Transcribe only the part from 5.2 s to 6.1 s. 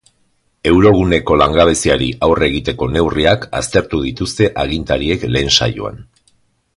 lehen saioan.